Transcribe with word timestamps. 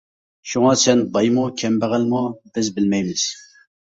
شۇڭا 0.53 0.69
سەن 0.83 1.03
بايمۇ 1.17 1.43
كەمبەغەلمۇ 1.63 2.23
بىز 2.57 2.73
بىلمەيمىز. 2.79 3.29